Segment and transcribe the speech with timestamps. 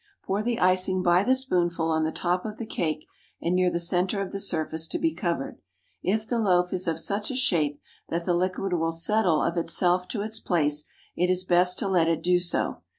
[0.23, 3.05] Pour the icing by the spoonful on the top of the cake
[3.39, 5.59] and near the centre of the surface to be covered.
[6.01, 10.07] If the loaf is of such a shape that the liquid will settle of itself
[10.07, 10.85] to its place,
[11.15, 12.81] it is best to let it do so.